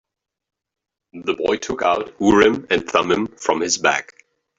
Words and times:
The 1.13 1.35
boy 1.35 1.57
took 1.57 1.83
out 1.83 2.15
Urim 2.19 2.65
and 2.71 2.89
Thummim 2.89 3.27
from 3.37 3.61
his 3.61 3.77
bag. 3.77 4.09